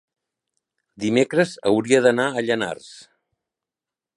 [1.03, 2.89] dimecres hauria d'anar a Llanars.